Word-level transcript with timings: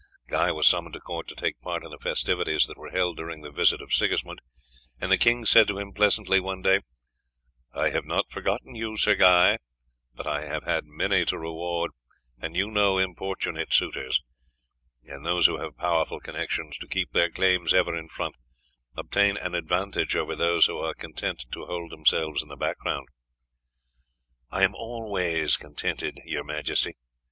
Guy 0.29 0.51
was 0.51 0.65
summoned 0.65 0.95
to 0.95 0.99
court 0.99 1.27
to 1.27 1.35
take 1.35 1.61
part 1.61 1.83
in 1.85 1.91
the 1.91 1.99
festivities 1.99 2.65
that 2.65 2.75
were 2.75 2.89
held 2.89 3.17
during 3.17 3.43
the 3.43 3.51
visit 3.51 3.83
of 3.83 3.93
Sigismund, 3.93 4.41
and 4.99 5.11
the 5.11 5.17
king 5.19 5.45
said 5.45 5.67
to 5.67 5.77
him 5.77 5.93
pleasantly 5.93 6.39
one 6.39 6.63
day: 6.63 6.79
"I 7.71 7.89
have 7.91 8.05
not 8.05 8.31
forgotten 8.31 8.73
you, 8.73 8.97
Sir 8.97 9.13
Guy; 9.13 9.59
but 10.15 10.25
I 10.25 10.45
have 10.45 10.63
had 10.63 10.85
many 10.87 11.23
to 11.25 11.37
reward, 11.37 11.91
and 12.39 12.55
you 12.55 12.65
know 12.65 12.97
importunate 12.97 13.73
suitors, 13.75 14.19
and 15.05 15.23
those 15.23 15.45
who 15.45 15.59
have 15.61 15.77
powerful 15.77 16.19
connections 16.19 16.79
to 16.79 16.87
keep 16.87 17.11
their 17.11 17.29
claims 17.29 17.71
ever 17.71 17.95
in 17.95 18.07
front, 18.07 18.33
obtain 18.97 19.37
an 19.37 19.53
advantage 19.53 20.15
over 20.15 20.35
those 20.35 20.65
who 20.65 20.79
are 20.79 20.95
content 20.95 21.45
to 21.51 21.65
hold 21.67 21.91
themselves 21.91 22.41
in 22.41 22.49
the 22.49 22.55
back 22.57 22.79
ground." 22.79 23.07
"I 24.49 24.63
am 24.63 24.71
in 24.71 24.75
all 24.77 25.11
ways 25.11 25.57
contented, 25.57 26.21
your 26.25 26.43
majesty. 26.43 26.93